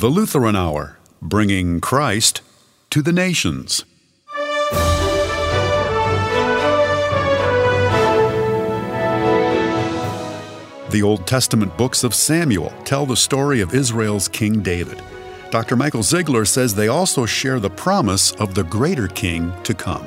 [0.00, 2.40] The Lutheran Hour, bringing Christ
[2.88, 3.84] to the nations.
[10.88, 15.02] The Old Testament books of Samuel tell the story of Israel's King David.
[15.50, 15.76] Dr.
[15.76, 20.06] Michael Zeigler says they also share the promise of the greater king to come.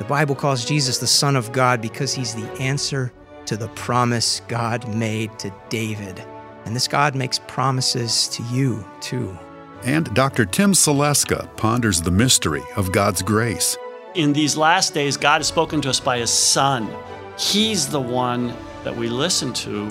[0.00, 3.12] The Bible calls Jesus the Son of God because he's the answer
[3.46, 6.24] to the promise God made to David.
[6.68, 9.34] And this God makes promises to you, too.
[9.84, 10.44] And Dr.
[10.44, 13.78] Tim Saleska ponders the mystery of God's grace.
[14.14, 16.86] In these last days, God has spoken to us by His Son.
[17.38, 18.52] He's the one
[18.84, 19.90] that we listen to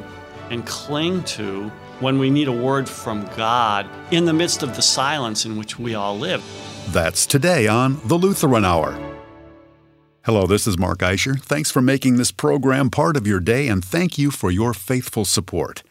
[0.51, 1.69] and cling to
[1.99, 5.79] when we need a word from God in the midst of the silence in which
[5.79, 6.43] we all live.
[6.89, 8.95] That's today on the Lutheran Hour.
[10.25, 11.41] Hello, this is Mark Eischer.
[11.41, 15.25] Thanks for making this program part of your day, and thank you for your faithful
[15.25, 15.81] support.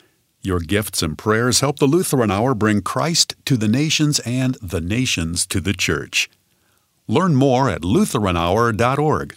[0.47, 4.81] Your gifts and prayers help the Lutheran Hour bring Christ to the nations and the
[4.81, 6.31] nations to the church.
[7.09, 9.37] Learn more at LutheranHour.org.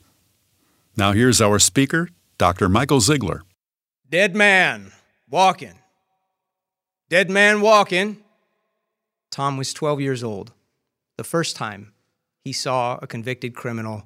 [0.96, 2.70] Now, here's our speaker, Dr.
[2.70, 3.42] Michael Zeigler.
[4.08, 4.92] Dead man
[5.28, 5.80] walking.
[7.10, 8.18] Dead man walking.
[9.32, 10.52] Tom was 12 years old.
[11.18, 11.92] The first time
[12.44, 14.04] he saw a convicted criminal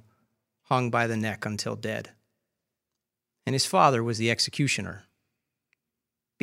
[0.68, 2.12] hung by the neck until dead.
[3.46, 5.03] And his father was the executioner.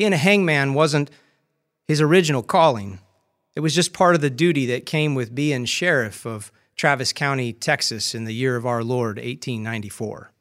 [0.00, 1.10] Being a hangman wasn't
[1.86, 3.00] his original calling,
[3.54, 7.52] it was just part of the duty that came with being sheriff of Travis County,
[7.52, 10.32] Texas, in the year of our Lord, 1894.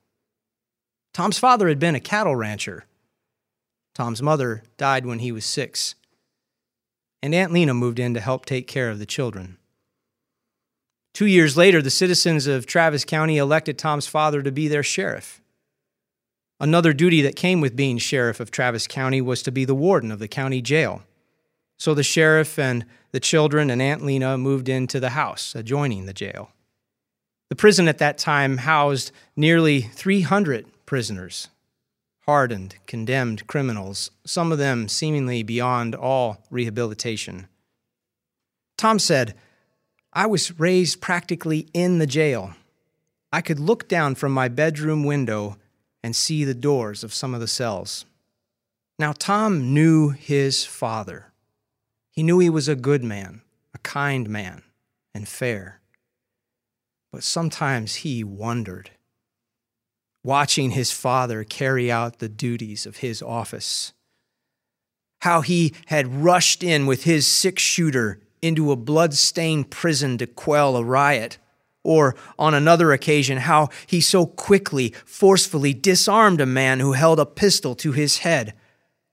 [1.14, 2.86] Tom's father had been a cattle rancher.
[3.94, 5.96] Tom's mother died when he was six,
[7.22, 9.58] and Aunt Lena moved in to help take care of the children.
[11.14, 15.39] Two years later, the citizens of Travis County elected Tom's father to be their sheriff.
[16.60, 20.12] Another duty that came with being sheriff of Travis County was to be the warden
[20.12, 21.04] of the county jail.
[21.78, 26.14] So the sheriff and the children and Aunt Lena moved into the house adjoining the
[26.14, 26.52] jail.
[27.50, 31.48] The prison at that time housed nearly 300 prisoners,
[32.26, 37.48] hardened, condemned criminals, some of them seemingly beyond all rehabilitation.
[38.78, 39.34] Tom said,
[40.12, 42.54] I was raised practically in the jail.
[43.32, 45.58] I could look down from my bedroom window
[46.04, 48.06] and see the doors of some of the cells.
[48.98, 51.32] Now, Tom knew his father.
[52.12, 53.42] He knew he was a good man,
[53.74, 54.64] a kind man,
[55.14, 55.80] and fair.
[57.12, 58.92] But sometimes he wondered,
[60.24, 63.94] watching his father carry out the duties of his office,
[65.22, 70.78] how he had rushed in with his six shooter into a blood-stained prison to quell
[70.78, 71.38] a riot.
[71.84, 77.26] Or on another occasion, how he so quickly, forcefully disarmed a man who held a
[77.26, 78.54] pistol to his head.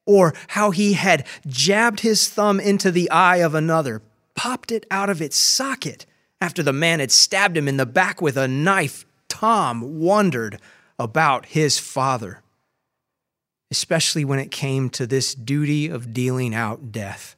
[0.04, 4.02] Or how he had jabbed his thumb into the eye of another,
[4.34, 6.06] popped it out of its socket
[6.40, 9.04] after the man had stabbed him in the back with a knife.
[9.28, 10.60] Tom wondered
[10.98, 12.42] about his father,
[13.70, 17.36] especially when it came to this duty of dealing out death.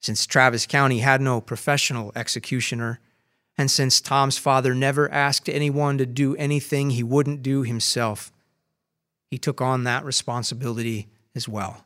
[0.00, 3.00] Since Travis County had no professional executioner,
[3.58, 8.32] and since Tom's father never asked anyone to do anything he wouldn't do himself,
[9.30, 11.84] he took on that responsibility as well.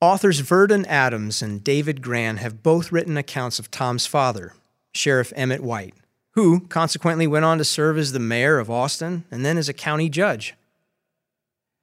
[0.00, 4.54] Authors Verdon Adams and David Grann have both written accounts of Tom's father,
[4.94, 5.94] Sheriff Emmett White,
[6.32, 9.74] who consequently went on to serve as the mayor of Austin and then as a
[9.74, 10.54] county judge.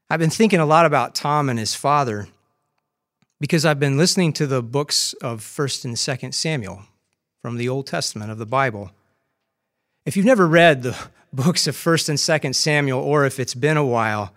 [0.10, 2.28] I've been thinking a lot about Tom and his father
[3.40, 6.84] because I've been listening to the books of 1st and 2nd Samuel
[7.42, 8.92] from the Old Testament of the Bible.
[10.06, 10.98] If you've never read the
[11.34, 14.34] books of 1st and 2nd Samuel or if it's been a while,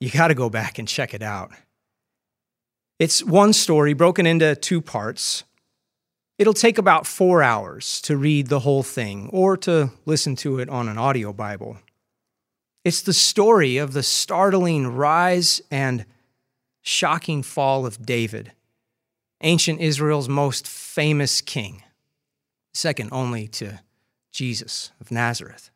[0.00, 1.50] you got to go back and check it out.
[2.98, 5.44] It's one story broken into two parts.
[6.38, 10.68] It'll take about 4 hours to read the whole thing or to listen to it
[10.68, 11.78] on an audio Bible.
[12.84, 16.06] It's the story of the startling rise and
[16.80, 18.52] shocking fall of David,
[19.42, 21.82] ancient Israel's most famous king,
[22.72, 23.80] second only to
[24.32, 25.70] Jesus of Nazareth.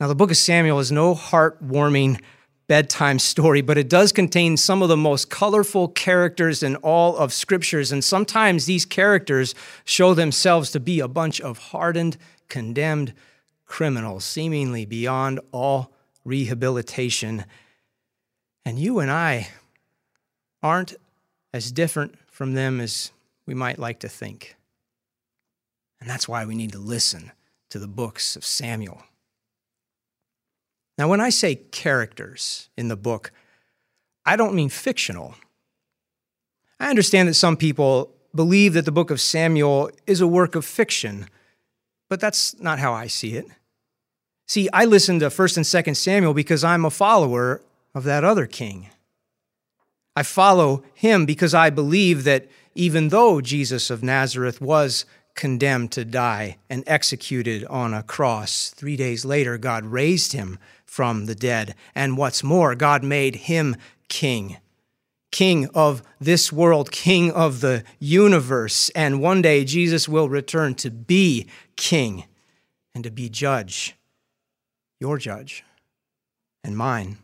[0.00, 2.20] Now, the book of Samuel is no heartwarming
[2.66, 7.32] bedtime story, but it does contain some of the most colorful characters in all of
[7.32, 7.92] scriptures.
[7.92, 12.16] And sometimes these characters show themselves to be a bunch of hardened,
[12.48, 13.12] condemned
[13.66, 15.92] criminals, seemingly beyond all
[16.24, 17.44] rehabilitation.
[18.64, 19.48] And you and I
[20.62, 20.94] aren't
[21.52, 23.12] as different from them as
[23.46, 24.56] we might like to think.
[26.04, 27.32] And that's why we need to listen
[27.70, 29.02] to the books of Samuel.
[30.98, 33.32] Now, when I say characters in the book,
[34.26, 35.34] I don't mean fictional.
[36.78, 40.66] I understand that some people believe that the book of Samuel is a work of
[40.66, 41.26] fiction,
[42.10, 43.46] but that's not how I see it.
[44.46, 47.62] See, I listen to 1st and 2nd Samuel because I'm a follower
[47.94, 48.90] of that other king.
[50.14, 56.04] I follow him because I believe that even though Jesus of Nazareth was condemned to
[56.04, 61.74] die and executed on a cross, three days later, God raised him from the dead.
[61.94, 63.76] And what's more, God made him
[64.08, 64.58] king.
[65.32, 68.90] King of this world, king of the universe.
[68.90, 72.24] And one day Jesus will return to be king
[72.94, 73.96] and to be judge,
[75.00, 75.64] your judge
[76.62, 77.18] and mine.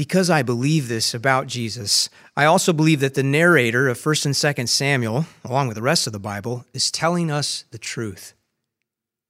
[0.00, 4.34] Because I believe this about Jesus, I also believe that the narrator of 1st and
[4.34, 8.32] 2nd Samuel, along with the rest of the Bible, is telling us the truth.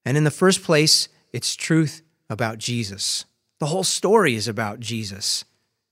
[0.05, 3.25] And in the first place, it's truth about Jesus.
[3.59, 5.45] The whole story is about Jesus.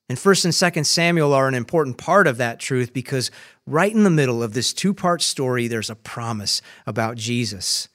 [0.09, 3.33] And 1st and 2nd Samuel are an important part of that truth because
[3.67, 7.89] right in the middle of this two-part story there's a promise about Jesus.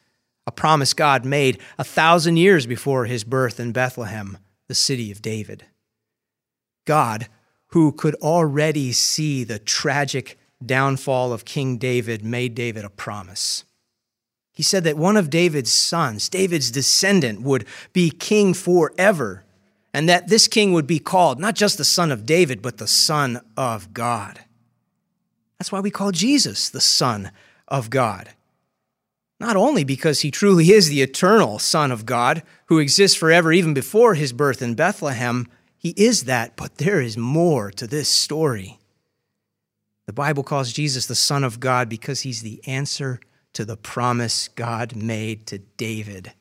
[0.45, 4.37] A promise God made a thousand years before his birth in Bethlehem,
[4.67, 5.65] the city of David.
[6.85, 7.27] God,
[7.67, 13.63] who could already see the tragic downfall of King David, made David a promise.
[14.53, 19.43] He said that one of David's sons, David's descendant, would be king forever,
[19.93, 22.87] and that this king would be called not just the son of David, but the
[22.87, 24.39] son of God.
[25.57, 27.31] That's why we call Jesus the son
[27.67, 28.29] of God.
[29.39, 33.73] Not only because he truly is the eternal Son of God, who exists forever even
[33.73, 35.47] before his birth in Bethlehem,
[35.83, 38.79] he is that, but there is more to this story.
[40.07, 43.19] The Bible calls Jesus the Son of God because he's the answer
[43.51, 46.31] to the promise God made to David.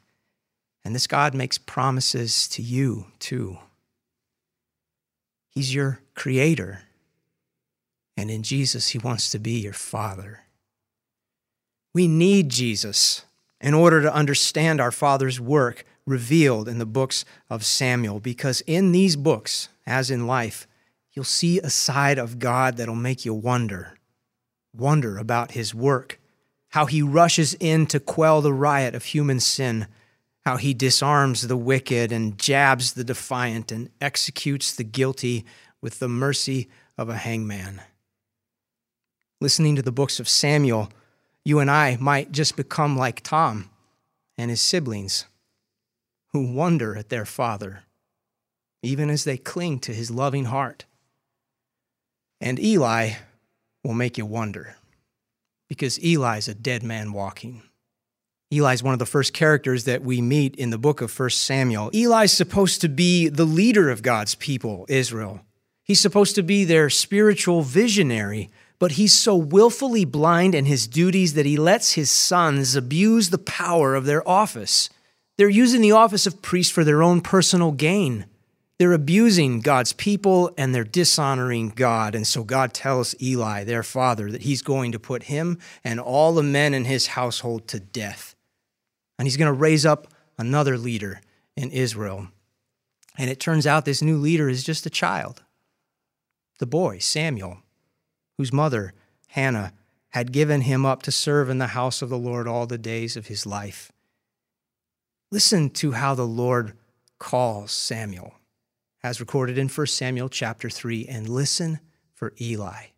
[0.85, 3.59] And this God makes promises to you too.
[5.51, 6.83] He's your creator.
[8.17, 10.41] And in Jesus, he wants to be your father.
[11.95, 13.25] We need Jesus
[13.61, 18.93] in order to understand our Father's work revealed in the books of Samuel, because in
[18.93, 20.67] these books, as in life,
[21.13, 23.97] you'll see a side of God that'll make you wonder.
[24.75, 26.19] Wonder about his work,
[26.71, 29.87] how he rushes in to quell the riot of human sin,
[30.45, 35.45] how he disarms the wicked and jabs the defiant and executes the guilty
[35.81, 36.69] with the mercy
[36.99, 37.81] of a hangman.
[39.41, 40.91] Listening to the books of Samuel,
[41.45, 43.71] you and I might just become like Tom
[44.39, 45.27] and his siblings
[46.33, 47.85] who wonder at their father,
[48.83, 50.85] even as they cling to his loving heart.
[52.41, 53.13] And Eli
[53.85, 54.77] will make you wonder,
[55.69, 57.63] because Eli's a dead man walking.
[58.51, 61.91] Eli's one of the first characters that we meet in the book of 1 Samuel.
[61.95, 65.41] Eli's supposed to be the leader of God's people, Israel.
[65.85, 71.35] He's supposed to be their spiritual visionary, but he's so willfully blind in his duties
[71.35, 74.91] that he lets his sons abuse the power of their office.
[75.43, 78.27] They're using the office of priest for their own personal gain.
[78.79, 82.15] They're abusing God's people and they're dishonoring God.
[82.15, 86.33] And so God tells Eli, their father, that he's going to put him and all
[86.33, 88.37] the men in his household to death.
[89.19, 90.07] And he's going to raise up
[90.39, 91.21] another leader
[91.57, 92.29] in Israel.
[93.19, 95.43] And it turns out this new leader is just a child,
[96.61, 97.59] the boy, Samuel,
[98.39, 98.95] whose mother,
[99.31, 99.73] Hannah,
[100.11, 103.17] had given him up to serve in the house of the Lord all the days
[103.17, 103.91] of his life.
[105.33, 106.75] Listen to how the Lord
[107.19, 108.35] calls Samuel,
[109.03, 111.81] as recorded in 1 Samuel chapter 3, and listen
[112.13, 112.89] for Eli.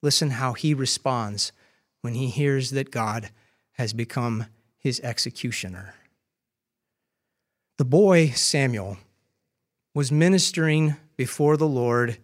[0.00, 1.52] Listen how he responds
[2.00, 3.28] when he hears that God
[3.72, 4.46] has become
[4.78, 5.92] his executioner.
[7.76, 8.96] The boy Samuel
[9.94, 12.16] was ministering before the Lord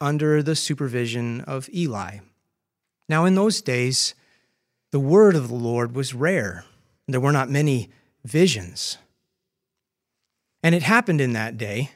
[0.00, 2.18] under the supervision of Eli.
[3.08, 4.16] Now, in those days,
[4.90, 6.64] the word of the Lord was rare.
[7.06, 7.90] There were not many
[8.28, 8.98] visions.
[10.62, 11.90] And it happened in that day.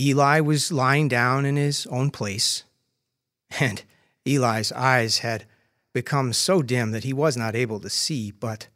[0.00, 2.64] Eli was lying down in his own place,
[3.60, 3.82] and
[4.26, 5.46] Eli's eyes had
[5.92, 8.68] become so dim that he was not able to see, but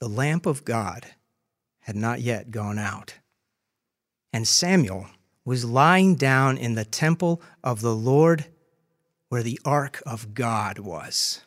[0.00, 1.06] the lamp of God
[1.80, 3.14] had not yet gone out.
[4.32, 5.06] And Samuel
[5.44, 8.46] was lying down in the temple of the Lord
[9.28, 11.40] where the ark of God was.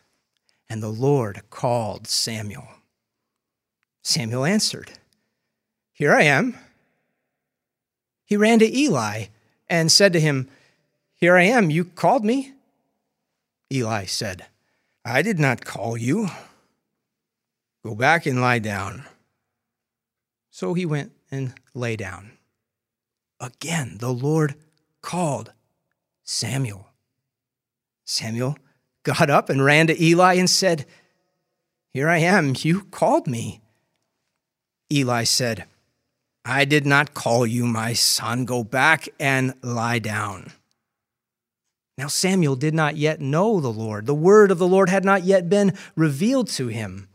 [0.69, 2.67] And the Lord called Samuel.
[4.01, 4.91] Samuel answered,
[5.91, 6.57] Here I am.
[8.25, 9.25] He ran to Eli
[9.69, 10.49] and said to him,
[11.15, 12.53] Here I am, you called me?
[13.71, 14.45] Eli said,
[15.05, 16.29] I did not call you.
[17.83, 19.05] Go back and lie down.
[20.49, 22.33] So he went and lay down.
[23.39, 24.55] Again, the Lord
[25.01, 25.53] called
[26.23, 26.87] Samuel.
[28.05, 28.57] Samuel
[29.03, 30.85] got up and ran to Eli and said,
[31.89, 33.60] Here I am, you called me.
[34.91, 35.65] Eli said,
[36.43, 38.45] I did not call you, my son.
[38.45, 40.51] Go back and lie down.
[41.97, 44.07] Now Samuel did not yet know the Lord.
[44.07, 47.07] The word of the Lord had not yet been revealed to him.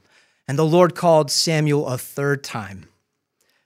[0.46, 2.88] And the Lord called Samuel a third time.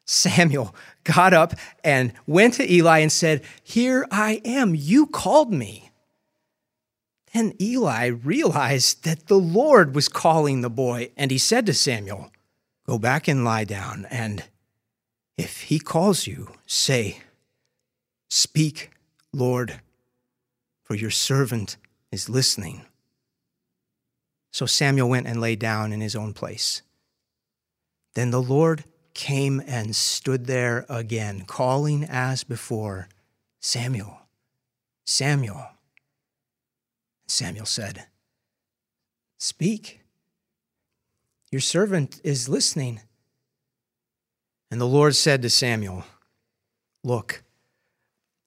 [0.06, 0.74] Samuel
[1.04, 4.74] got up and went to Eli and said, Here I am.
[4.74, 5.90] You called me.
[7.32, 12.32] Then Eli realized that the Lord was calling the boy, and he said to Samuel,
[12.90, 14.42] Go back and lie down, and
[15.38, 17.18] if he calls you, say,
[18.28, 18.90] Speak,
[19.32, 19.78] Lord,
[20.82, 21.76] for your servant
[22.10, 22.84] is listening.
[24.50, 26.82] So Samuel went and lay down in his own place.
[28.14, 28.82] Then the Lord
[29.14, 33.06] came and stood there again, calling as before,
[33.60, 34.22] Samuel,
[35.06, 35.64] Samuel.
[37.28, 38.06] Samuel said,
[39.38, 39.99] Speak.
[41.50, 43.00] Your servant is listening.
[44.70, 46.04] And the Lord said to Samuel,
[47.02, 47.42] Look,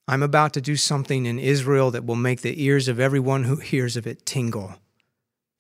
[0.07, 3.57] I'm about to do something in Israel that will make the ears of everyone who
[3.57, 4.75] hears of it tingle.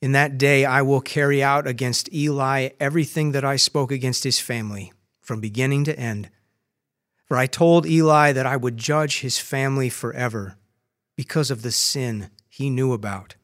[0.01, 4.39] In that day, I will carry out against Eli everything that I spoke against his
[4.39, 6.29] family, from beginning to end.
[7.25, 10.57] For I told Eli that I would judge his family forever
[11.15, 13.35] because of the sin he knew about.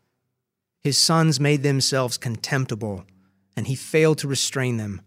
[0.83, 3.05] His sons made themselves contemptible,
[3.59, 5.01] and he failed to restrain them.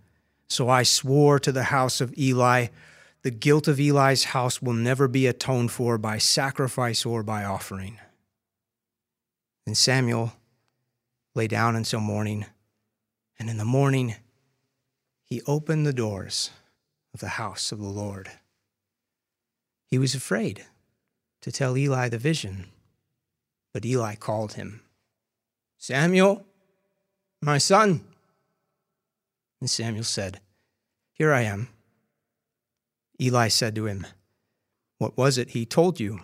[0.47, 2.67] So I swore to the house of Eli,
[3.23, 7.99] the guilt of Eli's house will never be atoned for by sacrifice or by offering.
[9.65, 10.35] And Samuel
[11.35, 12.45] lay down until morning.
[13.39, 14.17] And in the morning,
[15.25, 16.51] he opened the doors
[17.15, 18.33] of the house of the Lord.
[19.87, 20.67] He was afraid
[21.41, 22.67] to tell Eli the vision,
[23.73, 24.83] but Eli called him,
[25.79, 26.45] Samuel,
[27.41, 28.05] my son.
[29.63, 30.41] And Samuel said,
[31.13, 31.69] Here I am.
[33.21, 34.05] Eli said to him,
[34.99, 36.19] What was it he told you?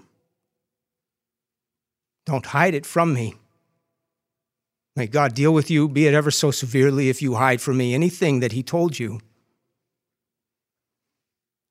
[2.27, 3.37] Don't hide it from me.
[4.97, 7.95] May God deal with you, be it ever so severely, if you hide from me
[7.95, 9.21] anything that he told you.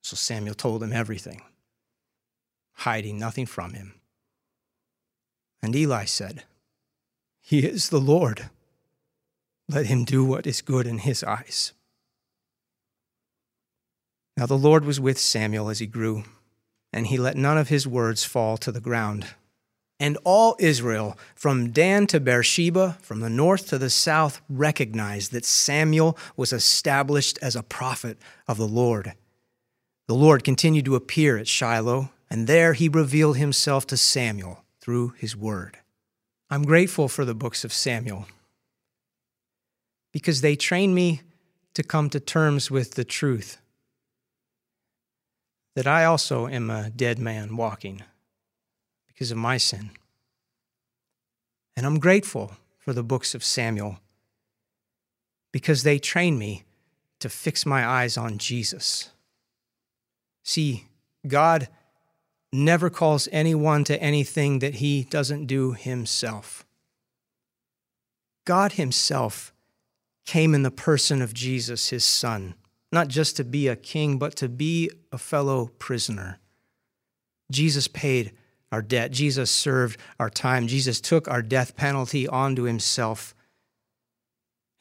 [0.04, 1.42] So Samuel told him everything,
[2.76, 3.96] hiding nothing from him.
[5.62, 6.46] And Eli said,
[7.42, 8.50] He is the Lord.
[9.70, 11.74] Let him do what is good in his eyes.
[14.38, 16.24] Now the Lord was with Samuel as he grew,
[16.94, 19.28] and he let none of his words fall to the ground.
[20.00, 25.44] And all Israel, from Dan to Beersheba, from the north to the south, recognized that
[25.44, 29.14] Samuel was established as a prophet of the Lord.
[30.08, 35.16] The Lord continued to appear at Shiloh, and there he revealed himself to Samuel through
[35.18, 35.80] his word.
[36.50, 38.28] I'm grateful for the books of Samuel
[40.18, 41.22] because they train me
[41.76, 43.60] to come to terms with the truth
[45.76, 48.02] that I also am a dead man walking
[49.06, 49.92] because of my sin.
[51.76, 54.00] And I'm grateful for the books of Samuel
[55.52, 56.64] because they train me
[57.20, 59.12] to fix my eyes on Jesus.
[60.44, 60.88] See,
[61.28, 61.68] God
[62.52, 66.66] never calls anyone to anything that he doesn't do himself.
[68.46, 69.54] God himself
[70.28, 72.54] came in the person of Jesus, his son,
[72.92, 76.38] not just to be a king, but to be a fellow prisoner.
[77.50, 78.34] Jesus paid
[78.72, 79.12] our debt.
[79.12, 80.68] Jesus served our time.
[80.68, 83.34] Jesus took our death penalty onto himself.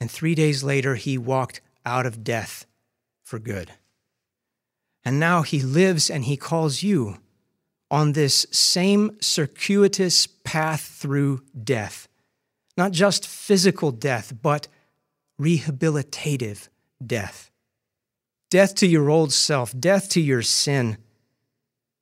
[0.00, 2.67] And three days later, he walked out of death
[3.25, 3.71] for good.
[5.05, 7.19] And now he lives and he calls you
[7.88, 12.09] on this same circuitous path through death.
[12.76, 14.67] Not just physical death, but
[15.40, 16.69] rehabilitative
[17.05, 17.50] death.
[18.50, 20.99] Death to your old self, death to your sin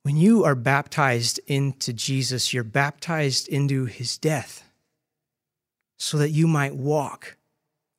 [0.05, 4.63] when you are baptized into Jesus, you're baptized into his death
[5.97, 7.37] so that you might walk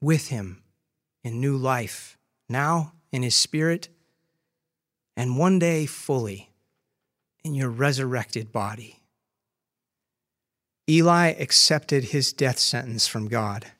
[0.00, 0.62] with him
[1.24, 2.16] in new life,
[2.48, 3.88] now in his spirit,
[5.16, 6.52] and one day fully
[7.42, 9.02] in your resurrected body.
[10.88, 13.72] Eli accepted his death sentence from God.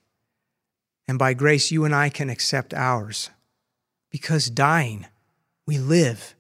[1.08, 3.30] And by grace, you and I can accept ours.
[4.10, 5.06] Because dying,
[5.66, 6.36] we live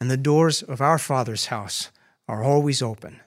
[0.00, 1.90] and the doors of our Father's house
[2.28, 3.20] are always open.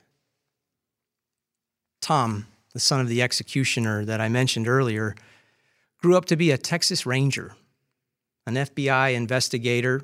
[2.01, 5.15] Tom, the son of the executioner that I mentioned earlier,
[6.01, 7.55] grew up to be a Texas Ranger,
[8.45, 10.01] an FBI investigator,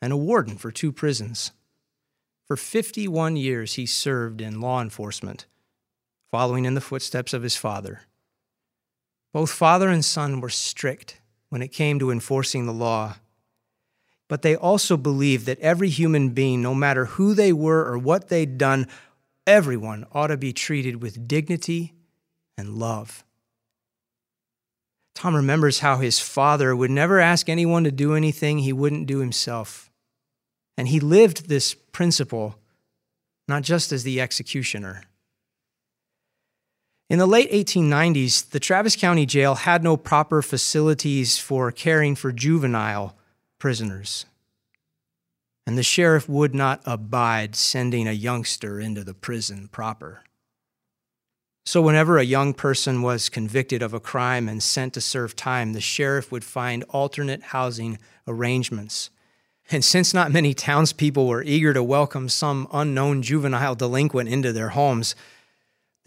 [0.00, 1.52] and a warden for two prisons.
[2.46, 5.46] For 51 years, he served in law enforcement,
[6.30, 8.02] following in the footsteps of his father.
[9.32, 13.16] Both father and son were strict when it came to enforcing the law,
[14.28, 18.28] but they also believed that every human being, no matter who they were or what
[18.28, 18.86] they'd done,
[19.46, 21.94] everyone ought to be treated with dignity
[22.56, 23.24] and love.
[25.14, 29.18] Tom remembers how his father would never ask anyone to do anything he wouldn't do
[29.18, 29.90] himself.
[30.76, 32.56] And he lived this principle
[33.48, 35.02] not just as the executioner.
[37.10, 42.32] In the late 1890s, the Travis County Jail had no proper facilities for caring for
[42.32, 43.16] juvenile
[43.58, 44.26] prisoners.
[45.66, 50.22] And the sheriff would not abide sending a youngster into the prison proper.
[51.64, 55.72] So, whenever a young person was convicted of a crime and sent to serve time,
[55.72, 59.08] the sheriff would find alternate housing arrangements.
[59.70, 64.70] And since not many townspeople were eager to welcome some unknown juvenile delinquent into their
[64.70, 65.14] homes,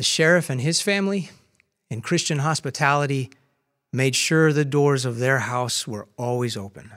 [0.02, 1.30] the sheriff and his family,
[1.92, 3.30] in Christian hospitality,
[3.94, 6.92] made sure the doors of their house were always open.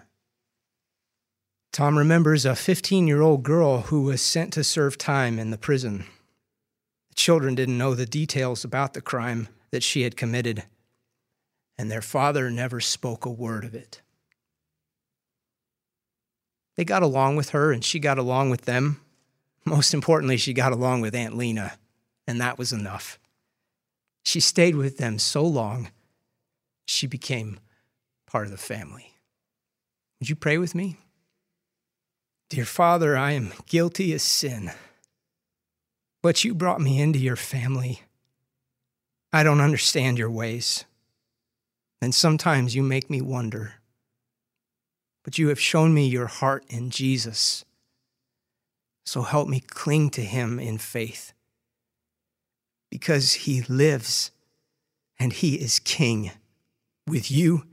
[1.70, 5.58] Tom remembers a 15 year old girl who was sent to serve time in the
[5.58, 6.06] prison.
[7.11, 10.62] The children didn't know the details about the crime that she had committed,
[11.76, 14.00] and their father never spoke a word of it.
[16.76, 18.99] They got along with her, and she got along with them.
[19.66, 21.75] Most importantly, she got along with Aunt Lena
[22.26, 23.19] and that was enough.
[24.25, 25.90] She stayed with them so long,
[26.87, 27.61] she became
[28.26, 29.12] part of the family.
[30.19, 30.97] Would you pray with me?
[32.49, 34.71] Dear Father, I am guilty of sin,
[36.23, 38.00] but you brought me into your family.
[39.33, 40.85] I don't understand your ways,
[42.00, 43.75] and sometimes you make me wonder.
[45.25, 47.64] But you have shown me your heart in Jesus.
[49.07, 51.34] So help me cling to him in faith
[52.95, 54.30] because he lives
[55.19, 56.30] and he is king
[57.09, 57.65] with you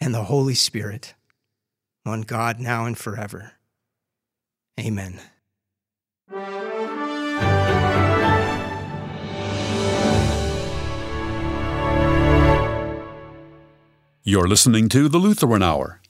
[0.00, 1.12] and the Holy Spirit,
[2.04, 3.52] one God now and forever.
[4.80, 5.20] Amen.
[14.24, 16.00] You're listening to the Lutheran Hour.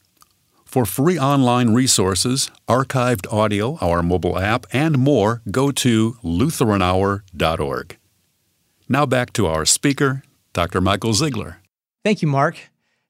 [0.64, 7.98] For free online resources, archived audio, our mobile app, and more, go to lutheranhour.org.
[8.88, 10.80] Now back to our speaker, Dr.
[10.80, 11.56] Michael Zeigler.
[12.04, 12.58] Thank you, Mark.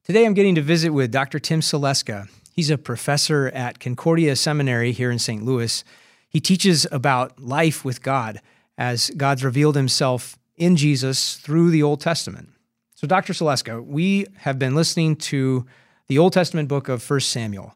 [0.04, 1.38] Today I'm getting to visit with Dr.
[1.38, 2.28] Tim Saleska.
[2.52, 5.42] He's a professor at Concordia Seminary here in St.
[5.42, 5.82] Louis.
[6.28, 8.40] He teaches about life with God
[8.76, 12.50] as God's revealed himself in Jesus through the Old Testament.
[12.94, 13.32] So, Dr.
[13.32, 15.66] Saleska, we have been listening to
[16.06, 17.74] the Old Testament book of 1 Samuel.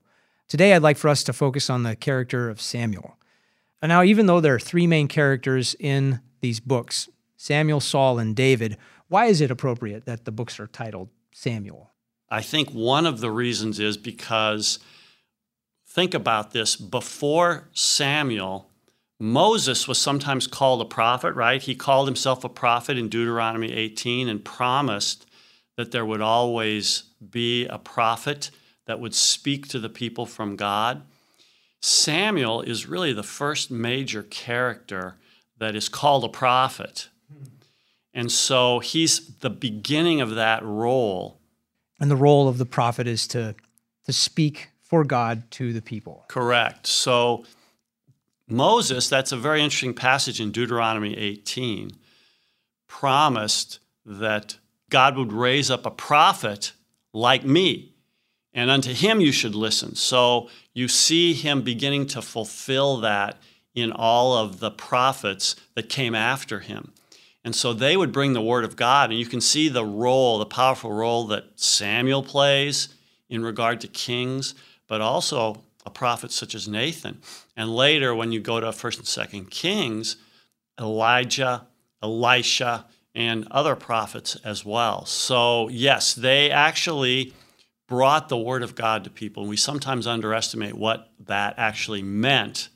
[0.49, 3.17] Today, I'd like for us to focus on the character of Samuel.
[3.81, 7.09] And now, even though there are three main characters in these books,
[7.47, 8.77] Samuel, Saul, and David.
[9.07, 11.93] Why is it appropriate that the books are titled Samuel?
[12.29, 14.81] I think one of the reasons is because
[15.87, 18.69] think about this before Samuel,
[19.21, 21.63] Moses was sometimes called a prophet, right?
[21.63, 25.25] He called himself a prophet in Deuteronomy 18 and promised
[25.77, 28.51] that there would always be a prophet
[28.87, 31.03] that would speak to the people from God.
[31.81, 35.15] Samuel is really the first major character
[35.59, 37.09] that is called a prophet.
[38.17, 41.39] And so he's the beginning of that role.
[42.01, 43.55] And the role of the prophet is to,
[44.07, 46.25] to speak for God to the people.
[46.29, 46.87] Correct.
[46.87, 47.45] So
[48.49, 51.91] Moses, that's a very interesting passage in Deuteronomy 18,
[52.89, 54.57] promised that
[54.89, 56.73] God would raise up a prophet
[57.13, 57.93] like me,
[58.55, 59.95] and unto him you should listen.
[59.95, 63.37] So you see him beginning to fulfill that
[63.75, 66.93] in all of the prophets that came after him.
[67.47, 70.41] And so they would bring the word of God, and you can see the role,
[70.41, 72.89] the powerful role that Samuel plays
[73.29, 74.57] in regard to kings,
[74.89, 77.21] but also a prophet such as Nathan.
[77.57, 80.17] And later, when you go to 1st and 2nd Kings,
[80.81, 81.69] Elijah,
[82.03, 85.07] Elisha, and other prophets as well.
[85.07, 87.33] So, yes, they actually
[87.87, 89.45] brought the word of God to people.
[89.45, 92.71] And we sometimes underestimate what that actually meant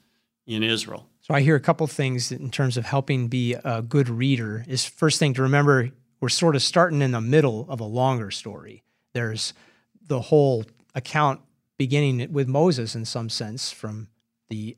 [0.47, 1.10] in Israel.
[1.31, 4.65] So I hear a couple things in terms of helping be a good reader.
[4.67, 8.33] Is first thing to remember we're sort of starting in the middle of a longer
[8.33, 8.83] story.
[9.13, 9.55] There's
[10.05, 11.41] the whole account
[11.79, 14.09] beginning with Moses in some sense from
[14.49, 14.77] the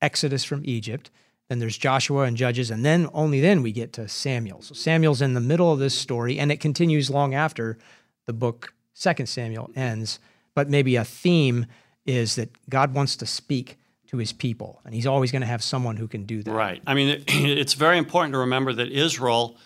[0.00, 1.12] Exodus from Egypt.
[1.48, 4.60] Then there's Joshua and Judges, and then only then we get to Samuel.
[4.60, 7.78] So Samuel's in the middle of this story, and it continues long after
[8.26, 10.18] the book Second Samuel ends.
[10.56, 11.66] But maybe a theme
[12.04, 13.78] is that God wants to speak
[14.12, 14.80] to his people.
[14.84, 16.52] And he's always going to have someone who can do that.
[16.52, 16.82] Right.
[16.86, 19.56] I mean, it's very important to remember that Israel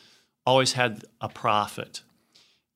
[0.46, 2.02] always had a prophet.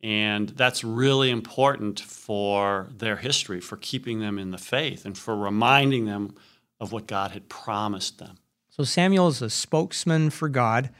[0.03, 5.37] And that's really important for their history, for keeping them in the faith, and for
[5.37, 6.35] reminding them
[6.81, 8.39] of what God had promised them.
[8.71, 10.91] So Samuel is a spokesman for God,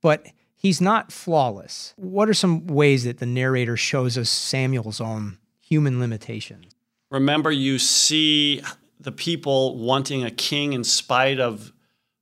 [0.00, 1.92] but he's not flawless.
[1.96, 6.74] What are some ways that the narrator shows us Samuel's own human limitations?
[7.10, 8.62] Remember, you see
[9.00, 11.72] the people wanting a king in spite of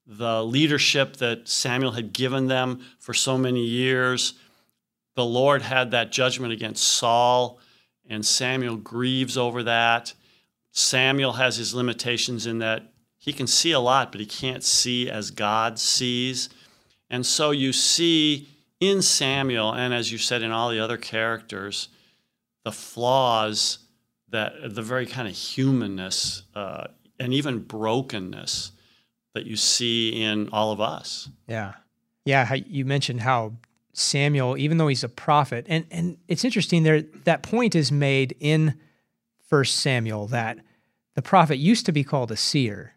[0.07, 4.35] the leadership that Samuel had given them for so many years
[5.19, 7.59] the Lord had that judgment against Saul,
[8.09, 10.14] and Samuel grieves over that.
[10.71, 15.11] Samuel has his limitations in that he can see a lot, but he can't see
[15.11, 16.49] as God sees.
[17.11, 18.47] And so you see
[18.79, 21.88] in Samuel, and as you said in all the other characters,
[22.62, 23.81] the flaws
[24.31, 26.88] that the very kind of humanness uh,
[27.19, 28.73] and even brokenness
[29.35, 31.29] that you see in all of us.
[31.47, 31.75] Yeah.
[32.25, 32.55] Yeah.
[32.55, 33.55] You mentioned how
[33.93, 38.37] Samuel, even though he's a prophet, and and it's interesting there that point is made
[38.38, 38.79] in
[39.49, 40.59] First Samuel that
[41.14, 42.95] the prophet used to be called a seer,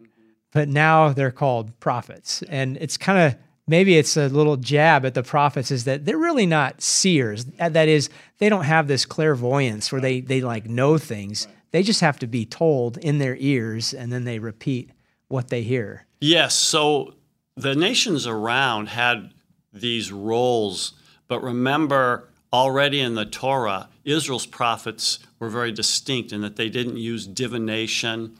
[0.51, 3.39] but now they're called prophets, and it's kind of
[3.71, 7.45] maybe it's a little jab at the prophets is that they're really not seers.
[7.57, 11.47] That is, they don't have this clairvoyance where they they like know things.
[11.71, 14.91] They just have to be told in their ears, and then they repeat
[15.29, 16.05] what they hear.
[16.19, 16.53] Yes.
[16.53, 17.15] So
[17.55, 19.33] the nations around had
[19.73, 20.93] these roles.
[21.29, 26.97] But remember, already in the Torah, Israel's prophets were very distinct in that they didn't
[26.97, 28.37] use divination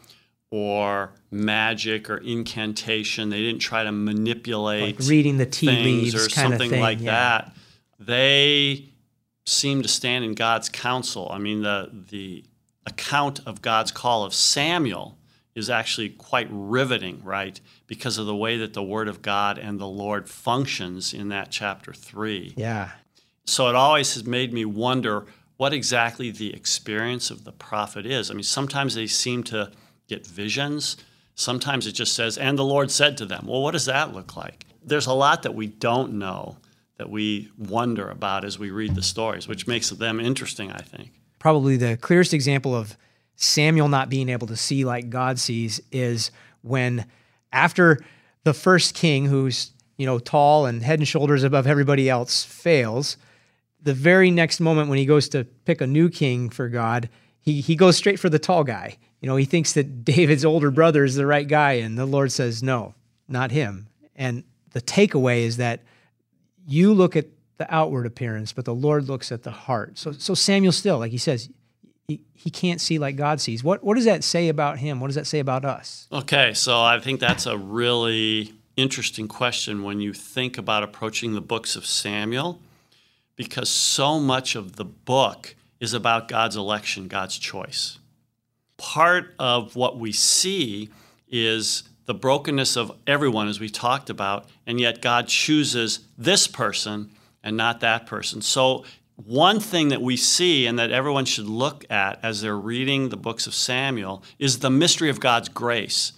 [0.52, 3.30] or magic or incantation.
[3.30, 7.12] They didn't try to manipulate like reading the tea leaves or something like yeah.
[7.12, 7.56] that.
[7.98, 8.90] They
[9.46, 11.30] seem to stand in God's counsel.
[11.32, 12.44] I mean, the the
[12.86, 15.18] account of God's call of Samuel
[15.56, 17.60] is actually quite riveting, right?
[17.88, 21.52] Because of the way that the Word of God and the Lord functions in that
[21.52, 22.54] chapter three.
[22.58, 22.92] Yeah.
[23.46, 25.26] So it always has made me wonder
[25.58, 28.32] what exactly the experience of the prophet is.
[28.32, 29.72] I mean, sometimes they seem to
[30.12, 30.98] get visions.
[31.36, 33.46] Sometimes it just says, and the Lord said to them.
[33.48, 34.66] Well, what does that look like?
[34.84, 36.58] There's a lot that we don't know
[36.98, 41.14] that we wonder about as we read the stories, which makes them interesting, I think.
[41.40, 42.96] Probably the clearest example of
[43.36, 46.30] Samuel not being able to see like God sees is
[46.62, 47.06] when
[47.52, 48.00] after
[48.44, 53.18] the first king who's you know tall and head and shoulders above everybody else fails
[53.82, 57.62] the very next moment when he goes to pick a new king for God he
[57.62, 61.04] he goes straight for the tall guy you know he thinks that David's older brother
[61.04, 62.94] is the right guy and the Lord says no
[63.28, 65.82] not him and the takeaway is that
[66.68, 70.34] you look at the outward appearance but the Lord looks at the heart so so
[70.34, 71.50] Samuel still like he says
[72.12, 73.64] he, he can't see like God sees.
[73.64, 75.00] What, what does that say about him?
[75.00, 76.08] What does that say about us?
[76.12, 81.42] Okay, so I think that's a really interesting question when you think about approaching the
[81.42, 82.60] books of Samuel,
[83.36, 88.00] because so much of the book is about God's election, God's choice.
[88.82, 90.90] Part of what we see
[91.30, 97.12] is the brokenness of everyone, as we talked about, and yet God chooses this person
[97.44, 98.42] and not that person.
[98.42, 98.84] So
[99.16, 103.18] one thing that we see and that everyone should look at as they're reading the
[103.18, 106.14] books of Samuel is the mystery of God's grace.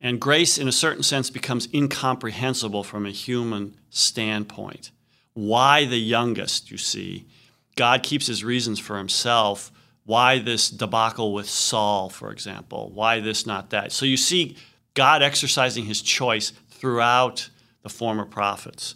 [0.00, 4.92] And grace, in a certain sense, becomes incomprehensible from a human standpoint.
[5.34, 7.26] Why the youngest, you see?
[7.74, 9.72] God keeps his reasons for himself.
[10.08, 12.90] Why this debacle with Saul, for example?
[12.94, 13.92] Why this, not that?
[13.92, 14.56] So you see
[14.94, 17.50] God exercising his choice throughout
[17.82, 18.94] the former prophets.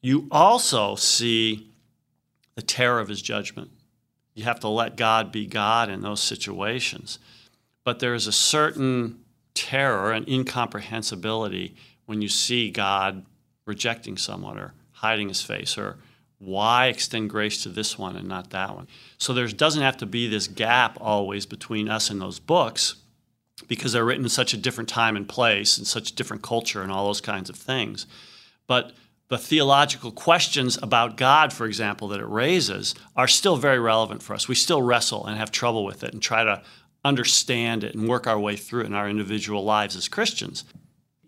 [0.00, 1.68] You also see
[2.54, 3.70] the terror of his judgment.
[4.32, 7.18] You have to let God be God in those situations.
[7.84, 9.18] But there is a certain
[9.52, 11.74] terror and incomprehensibility
[12.06, 13.26] when you see God
[13.66, 15.98] rejecting someone or hiding his face or
[16.38, 18.88] why extend grace to this one and not that one?
[19.18, 22.96] So there doesn't have to be this gap always between us and those books
[23.66, 26.92] because they're written in such a different time and place and such different culture and
[26.92, 28.06] all those kinds of things.
[28.66, 28.92] But
[29.28, 34.34] the theological questions about God, for example, that it raises are still very relevant for
[34.34, 34.48] us.
[34.48, 36.62] We still wrestle and have trouble with it and try to
[37.04, 40.64] understand it and work our way through it in our individual lives as Christians.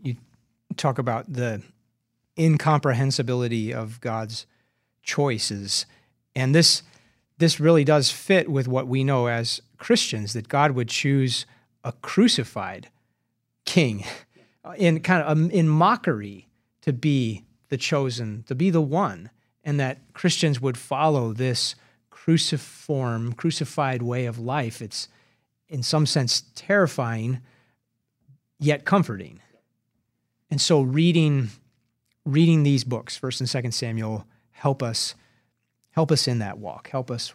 [0.03, 0.17] You
[0.77, 1.63] talk about the
[2.39, 4.47] incomprehensibility of God's
[5.03, 5.87] choices.
[6.35, 6.83] And this
[7.39, 11.47] this really does fit with what we know as Christians that God would choose
[11.83, 12.91] a crucified
[13.65, 14.05] king
[14.77, 16.49] in kind of um, in mockery
[16.83, 19.31] to be the chosen, to be the one,
[19.65, 21.75] and that Christians would follow this
[22.11, 24.83] cruciform, crucified way of life.
[24.83, 25.09] It's
[25.69, 27.41] in some sense terrifying,
[28.59, 29.41] yet comforting.
[30.51, 31.51] And so reading
[32.27, 34.27] reading these books, First and Second Samuel,
[34.61, 35.15] help us
[35.93, 36.91] help us in that walk.
[36.91, 37.35] Help us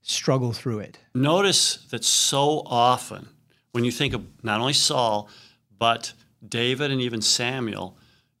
[0.00, 0.98] struggle through it.
[1.14, 3.28] Notice that so often
[3.72, 5.28] when you think of not only Saul,
[5.76, 6.12] but
[6.46, 7.96] David and even Samuel,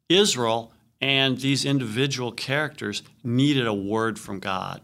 [0.08, 4.80] Israel and these individual characters needed a word from God.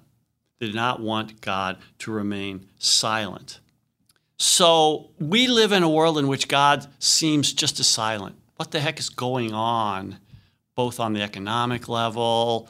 [0.59, 3.61] They did not want God to remain silent.
[4.37, 8.37] So we live in a world in which God seems just as silent.
[8.57, 10.19] What the heck is going on,
[10.75, 12.69] both on the economic level,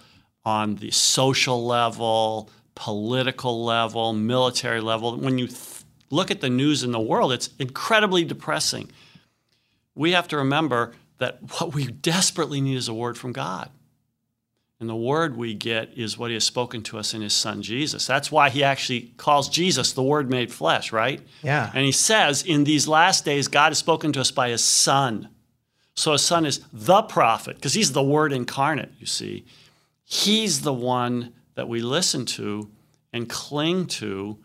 [0.48, 5.16] on the social level, political level, military level?
[5.18, 8.90] When you th- look at the news in the world, it's incredibly depressing.
[9.94, 13.70] We have to remember that what we desperately need is a word from God.
[14.80, 17.62] And the word we get is what he has spoken to us in his son
[17.62, 18.06] Jesus.
[18.06, 21.20] That's why he actually calls Jesus the word made flesh, right?
[21.42, 21.72] Yeah.
[21.74, 25.28] And he says, in these last days, God has spoken to us by his son.
[25.96, 29.44] So his son is the prophet, because he's the word incarnate, you see.
[30.10, 32.70] He's the one that we listen to
[33.12, 34.38] and cling to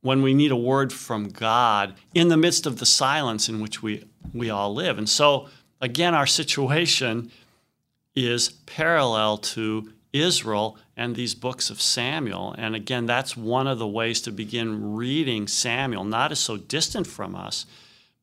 [0.00, 3.82] when we need a word from God in the midst of the silence in which
[3.82, 4.96] we, we all live.
[4.96, 5.50] And so,
[5.82, 7.30] again, our situation
[8.14, 12.54] is parallel to Israel and these books of Samuel.
[12.56, 17.06] And again, that's one of the ways to begin reading Samuel, not as so distant
[17.06, 17.66] from us,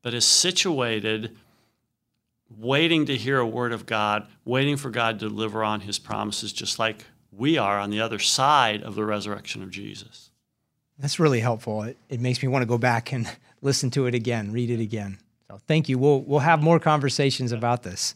[0.02, 1.36] but as situated,
[2.48, 6.52] waiting to hear a word of God, waiting for God to deliver on his promises,
[6.52, 10.30] just like we are on the other side of the resurrection of Jesus.
[10.98, 11.82] That's really helpful.
[11.82, 13.30] It, it makes me want to go back and
[13.60, 15.18] listen to it again, read it again.
[15.48, 15.98] So thank you.
[15.98, 18.14] We'll, we'll have more conversations about this.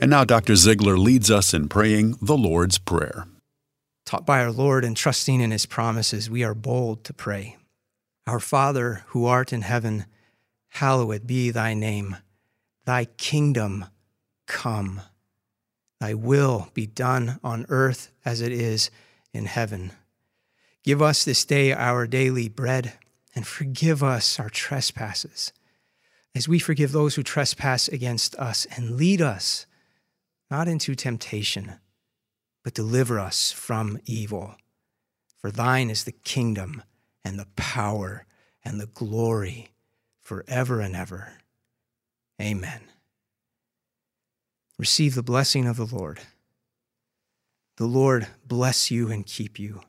[0.00, 0.52] And now Dr.
[0.52, 3.26] Zeigler leads us in praying the Lord's Prayer.
[4.14, 7.56] Taught by our Lord and trusting in his promises, we are bold to pray.
[8.28, 10.06] Our Father, who art in heaven,
[10.68, 12.18] hallowed be thy name.
[12.84, 13.86] Thy kingdom
[14.46, 15.00] come.
[15.98, 18.88] Thy will be done on earth as it is
[19.32, 19.90] in heaven.
[20.84, 22.92] Give us this day our daily bread,
[23.34, 25.52] and forgive us our trespasses,
[26.36, 29.66] as we forgive those who trespass against us, and lead us
[30.52, 31.80] not into temptation,
[32.64, 34.56] but deliver us from evil.
[35.36, 36.82] For thine is the kingdom,
[37.24, 38.26] and the power,
[38.64, 39.70] and the glory,
[40.20, 41.34] forever and ever.
[42.40, 42.80] Amen.
[44.78, 46.20] Receive the blessing of the Lord.
[47.76, 49.80] The Lord bless you and keep you.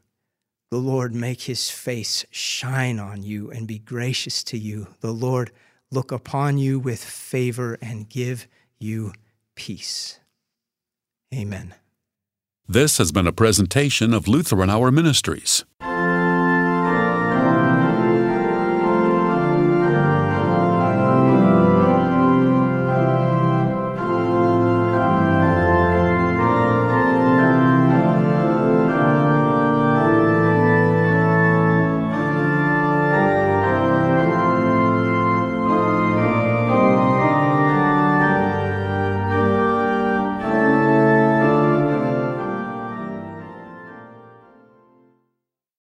[0.72, 4.88] The Lord make his face shine on you and be gracious to you.
[5.00, 5.52] The Lord
[5.92, 8.48] look upon you with favor and give
[8.80, 9.14] you
[9.56, 10.20] peace.
[11.34, 11.76] Amen.
[12.68, 15.64] This has been a presentation of Lutheran Hour Ministries.